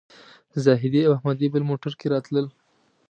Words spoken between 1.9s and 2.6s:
کې راتلل.